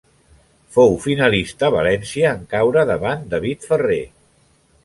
[0.77, 4.03] Fou finalista a València en caure davant David Ferrer.